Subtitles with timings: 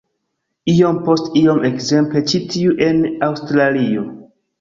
[0.71, 4.07] Iom post iom-- ekzemple, ĉi tiu en Aŭstralio.